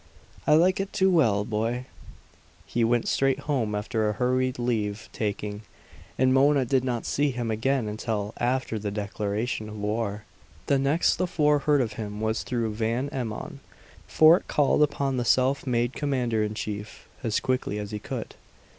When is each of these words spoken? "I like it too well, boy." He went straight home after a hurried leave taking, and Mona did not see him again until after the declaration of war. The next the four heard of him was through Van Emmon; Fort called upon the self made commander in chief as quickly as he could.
"I 0.47 0.55
like 0.55 0.79
it 0.79 0.91
too 0.91 1.11
well, 1.11 1.45
boy." 1.45 1.85
He 2.65 2.83
went 2.83 3.07
straight 3.07 3.41
home 3.41 3.75
after 3.75 4.09
a 4.09 4.13
hurried 4.13 4.57
leave 4.57 5.07
taking, 5.13 5.61
and 6.17 6.33
Mona 6.33 6.65
did 6.65 6.83
not 6.83 7.05
see 7.05 7.29
him 7.29 7.51
again 7.51 7.87
until 7.87 8.33
after 8.37 8.79
the 8.79 8.89
declaration 8.89 9.69
of 9.69 9.77
war. 9.77 10.23
The 10.65 10.79
next 10.79 11.17
the 11.17 11.27
four 11.27 11.59
heard 11.59 11.81
of 11.81 11.93
him 12.01 12.19
was 12.19 12.41
through 12.41 12.73
Van 12.73 13.09
Emmon; 13.11 13.59
Fort 14.07 14.47
called 14.47 14.81
upon 14.81 15.17
the 15.17 15.23
self 15.23 15.67
made 15.67 15.93
commander 15.93 16.43
in 16.43 16.55
chief 16.55 17.07
as 17.21 17.39
quickly 17.39 17.77
as 17.77 17.91
he 17.91 17.99
could. 17.99 18.33